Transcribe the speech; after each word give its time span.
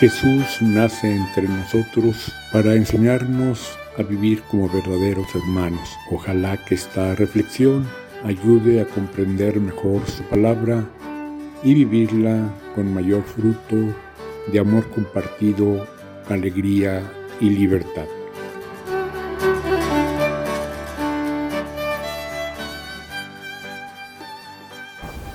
Jesús 0.00 0.58
nace 0.60 1.12
entre 1.12 1.48
nosotros 1.48 2.32
para 2.52 2.76
enseñarnos 2.76 3.76
a 3.98 4.04
vivir 4.04 4.42
como 4.42 4.68
verdaderos 4.68 5.26
hermanos. 5.34 5.98
Ojalá 6.12 6.56
que 6.56 6.76
esta 6.76 7.16
reflexión 7.16 7.84
ayude 8.24 8.80
a 8.80 8.84
comprender 8.84 9.58
mejor 9.58 10.06
su 10.06 10.22
palabra 10.22 10.84
y 11.64 11.74
vivirla 11.74 12.48
con 12.76 12.94
mayor 12.94 13.24
fruto 13.24 13.76
de 14.52 14.60
amor 14.60 14.88
compartido, 14.90 15.84
alegría 16.28 17.02
y 17.40 17.50
libertad. 17.50 18.06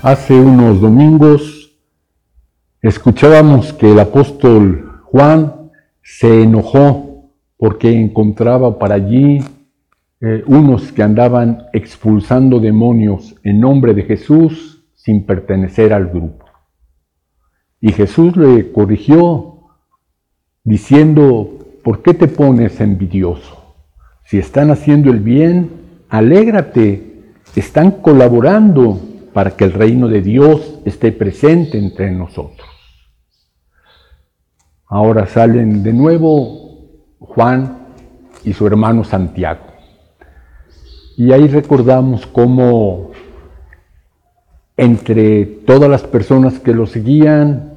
Hace 0.01 0.33
unos 0.35 0.79
domingos 0.79 1.52
Escuchábamos 2.83 3.71
que 3.71 3.93
el 3.93 3.99
apóstol 3.99 4.99
Juan 5.05 5.71
se 6.01 6.43
enojó 6.43 7.31
porque 7.55 7.97
encontraba 7.97 8.77
para 8.77 8.95
allí 8.95 9.39
eh, 10.19 10.43
unos 10.47 10.91
que 10.91 11.01
andaban 11.01 11.67
expulsando 11.71 12.59
demonios 12.59 13.35
en 13.45 13.61
nombre 13.61 13.93
de 13.93 14.03
Jesús 14.03 14.83
sin 14.95 15.25
pertenecer 15.25 15.93
al 15.93 16.07
grupo. 16.09 16.43
Y 17.79 17.93
Jesús 17.93 18.35
le 18.35 18.73
corrigió 18.73 19.59
diciendo, 20.65 21.59
¿por 21.85 22.01
qué 22.01 22.13
te 22.13 22.27
pones 22.27 22.81
envidioso? 22.81 23.77
Si 24.25 24.39
están 24.39 24.71
haciendo 24.71 25.09
el 25.09 25.21
bien, 25.21 25.69
alégrate, 26.09 27.31
están 27.55 27.91
colaborando 27.91 28.99
para 29.31 29.51
que 29.51 29.63
el 29.63 29.71
reino 29.71 30.09
de 30.09 30.21
Dios 30.21 30.81
esté 30.83 31.13
presente 31.13 31.77
entre 31.77 32.11
nosotros. 32.11 32.72
Ahora 34.95 35.25
salen 35.25 35.81
de 35.81 35.91
nuevo 35.91 36.77
Juan 37.17 37.79
y 38.43 38.53
su 38.53 38.67
hermano 38.67 39.03
Santiago. 39.03 39.63
Y 41.17 41.31
ahí 41.31 41.47
recordamos 41.47 42.27
cómo 42.27 43.09
entre 44.77 45.45
todas 45.45 45.89
las 45.89 46.03
personas 46.03 46.59
que 46.59 46.75
lo 46.75 46.85
seguían, 46.85 47.73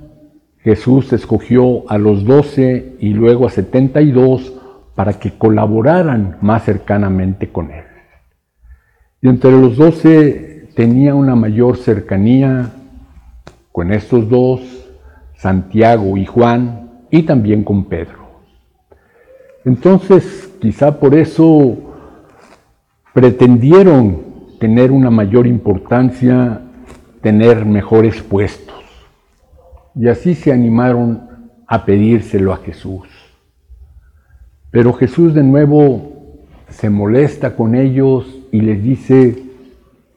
Jesús 0.58 1.10
escogió 1.14 1.90
a 1.90 1.96
los 1.96 2.26
doce 2.26 2.96
y 3.00 3.14
luego 3.14 3.46
a 3.46 3.50
setenta 3.50 4.02
y 4.02 4.10
dos 4.10 4.52
para 4.94 5.14
que 5.14 5.38
colaboraran 5.38 6.36
más 6.42 6.64
cercanamente 6.64 7.48
con 7.48 7.70
él. 7.70 7.84
Y 9.22 9.28
entre 9.28 9.52
los 9.52 9.78
doce 9.78 10.68
tenía 10.76 11.14
una 11.14 11.34
mayor 11.34 11.78
cercanía 11.78 12.72
con 13.72 13.90
estos 13.90 14.28
dos, 14.28 14.60
Santiago 15.38 16.18
y 16.18 16.26
Juan, 16.26 16.85
y 17.10 17.22
también 17.22 17.64
con 17.64 17.84
Pedro. 17.84 18.26
Entonces, 19.64 20.52
quizá 20.60 20.98
por 20.98 21.14
eso 21.14 21.76
pretendieron 23.12 24.24
tener 24.60 24.92
una 24.92 25.10
mayor 25.10 25.46
importancia, 25.46 26.60
tener 27.20 27.64
mejores 27.64 28.22
puestos. 28.22 28.76
Y 29.94 30.08
así 30.08 30.34
se 30.34 30.52
animaron 30.52 31.50
a 31.66 31.84
pedírselo 31.84 32.52
a 32.52 32.58
Jesús. 32.58 33.08
Pero 34.70 34.92
Jesús 34.92 35.34
de 35.34 35.42
nuevo 35.42 36.12
se 36.68 36.90
molesta 36.90 37.56
con 37.56 37.74
ellos 37.74 38.26
y 38.52 38.60
les 38.60 38.82
dice, 38.82 39.42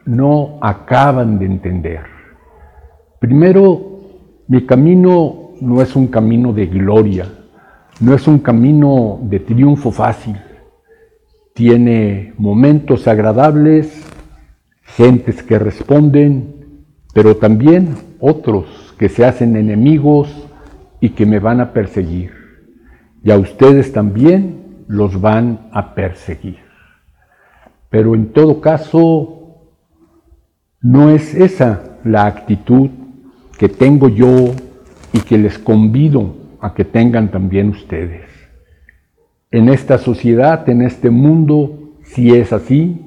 no 0.06 0.58
acaban 0.62 1.40
de 1.40 1.46
entender. 1.46 2.02
Primero, 3.20 4.02
mi 4.48 4.66
camino 4.66 5.39
no 5.62 5.82
es 5.82 5.96
un 5.96 6.08
camino 6.08 6.54
de 6.54 6.68
gloria, 6.68 7.28
no 8.00 8.14
es 8.14 8.28
un 8.28 8.40
camino 8.40 9.20
de 9.24 9.40
triunfo 9.40 9.92
fácil. 9.92 10.38
Tiene 11.54 12.34
momentos 12.38 13.08
agradables, 13.08 14.06
gentes 14.84 15.44
que 15.44 15.60
responden, 15.60 16.86
pero 17.14 17.38
también 17.38 17.96
otros 18.20 18.96
que 18.98 19.10
se 19.10 19.26
hacen 19.26 19.56
enemigos 19.56 20.48
y 21.00 21.10
que 21.10 21.26
me 21.26 21.40
van 21.40 21.60
a 21.60 21.74
perseguir. 21.74 22.32
Y 23.24 23.32
a 23.32 23.38
ustedes 23.38 23.92
también 23.92 24.84
los 24.88 25.20
van 25.20 25.70
a 25.72 25.94
perseguir. 25.94 26.60
Pero 27.90 28.16
en 28.16 28.32
todo 28.32 28.62
caso, 28.62 29.40
no 30.82 31.10
es 31.10 31.34
esa 31.36 31.98
la 32.04 32.26
actitud 32.26 32.90
que 33.58 33.68
tengo 33.68 34.08
yo 34.08 34.54
y 35.14 35.20
que 35.22 35.38
les 35.38 35.58
convido 35.58 36.36
a 36.62 36.74
que 36.74 36.86
tengan 36.86 37.30
también 37.30 37.70
ustedes. 37.70 38.30
En 39.52 39.70
esta 39.70 39.98
sociedad, 39.98 40.68
en 40.70 40.82
este 40.82 41.10
mundo, 41.10 41.96
si 42.04 42.36
es 42.36 42.54
así, 42.54 43.02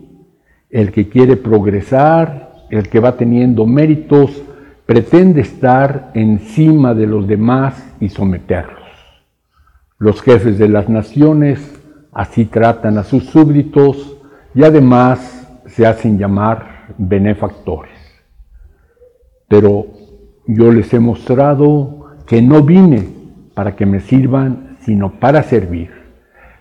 el 0.70 0.90
que 0.90 1.08
quiere 1.08 1.36
progresar, 1.36 2.52
el 2.70 2.88
que 2.88 2.98
va 2.98 3.16
teniendo 3.16 3.66
méritos, 3.66 4.42
pretende 4.86 5.42
estar 5.42 6.10
encima 6.14 6.94
de 6.94 7.06
los 7.06 7.26
demás 7.28 7.94
y 8.00 8.08
someterlos. 8.08 8.78
Los 9.98 10.20
jefes 10.20 10.58
de 10.58 10.68
las 10.68 10.88
naciones 10.88 11.78
así 12.12 12.46
tratan 12.46 12.98
a 12.98 13.04
sus 13.04 13.26
súbditos 13.26 14.16
y 14.54 14.64
además 14.64 15.46
se 15.66 15.86
hacen 15.86 16.18
llamar 16.18 16.94
benefactores. 16.98 17.92
Pero 19.48 19.86
yo 20.46 20.72
les 20.72 20.92
he 20.92 21.00
mostrado 21.00 22.06
que 22.26 22.42
no 22.42 22.62
vine 22.62 23.08
para 23.54 23.76
que 23.76 23.86
me 23.86 24.00
sirvan, 24.00 24.76
sino 24.80 25.12
para 25.12 25.42
servir 25.42 25.90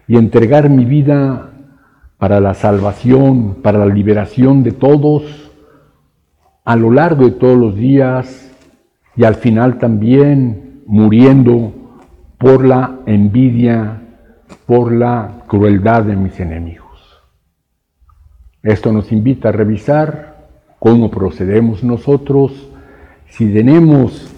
y 0.08 0.18
entregar 0.18 0.70
mi 0.70 0.86
vida 0.86 1.52
para 2.18 2.40
la 2.40 2.54
salvación, 2.54 3.56
para 3.64 3.80
la 3.80 3.94
liberación 3.94 4.62
de 4.64 4.72
todos, 4.72 5.52
a 6.64 6.76
lo 6.76 6.92
largo 6.92 7.26
de 7.26 7.32
todos 7.32 7.58
los 7.58 7.76
días 7.76 8.52
y 9.16 9.24
al 9.24 9.36
final 9.36 9.80
también 9.80 10.84
muriendo 10.86 11.74
por 12.38 12.66
la 12.66 13.00
envidia, 13.06 14.02
por 14.66 14.92
la 14.92 15.44
crueldad 15.48 16.04
de 16.04 16.16
mis 16.16 16.40
enemigos. 16.40 17.22
Esto 18.64 18.92
nos 18.92 19.12
invita 19.12 19.50
a 19.50 19.54
revisar 19.54 20.48
cómo 20.78 21.10
procedemos 21.10 21.84
nosotros 21.84 22.71
si 23.32 23.52
tenemos 23.52 24.34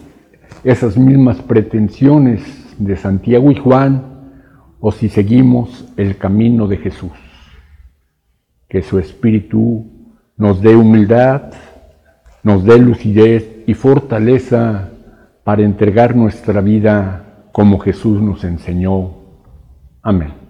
esas 0.63 0.97
mismas 0.97 1.41
pretensiones 1.41 2.41
de 2.77 2.95
Santiago 2.95 3.51
y 3.51 3.55
Juan 3.55 4.03
o 4.79 4.91
si 4.91 5.09
seguimos 5.09 5.85
el 5.97 6.17
camino 6.17 6.67
de 6.67 6.77
Jesús. 6.77 7.11
Que 8.69 8.81
su 8.81 8.99
Espíritu 8.99 9.85
nos 10.37 10.61
dé 10.61 10.75
humildad, 10.75 11.53
nos 12.43 12.63
dé 12.65 12.77
lucidez 12.79 13.63
y 13.65 13.73
fortaleza 13.73 14.89
para 15.43 15.63
entregar 15.63 16.15
nuestra 16.15 16.61
vida 16.61 17.47
como 17.51 17.79
Jesús 17.79 18.21
nos 18.21 18.43
enseñó. 18.43 19.11
Amén. 20.01 20.42